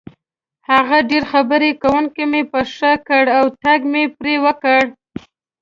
هغه 0.69 0.97
ډېر 1.09 1.23
خبرې 1.31 1.71
کوونکی 1.81 2.23
مې 2.31 2.41
په 2.51 2.59
نښه 2.69 2.93
کړ 3.07 3.23
او 3.37 3.45
ټک 3.61 3.81
مې 3.91 4.03
پرې 4.17 4.35
وکړ. 4.45 4.81